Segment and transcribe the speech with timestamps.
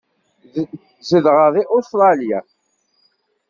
[1.09, 2.39] Zedɣeɣ deg Ustṛalya.